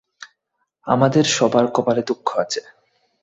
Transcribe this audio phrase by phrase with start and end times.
[0.87, 2.61] আমাদের সবার কপালে দুঃখ আছে।